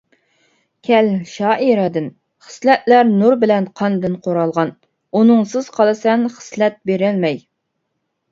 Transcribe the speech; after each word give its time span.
(«كەل 0.85 1.09
شائىرە»دىن) 1.31 2.07
خىسلەتلەر 2.45 3.03
نۇر 3.19 3.35
بىلەن 3.43 3.67
قاندىن 3.81 4.15
قۇرالغان، 4.29 4.73
ئۇنىڭسىز 5.19 5.71
قالىسەن 5.77 6.25
خىسلەت 6.39 6.81
بېرەلمەي. 6.91 7.39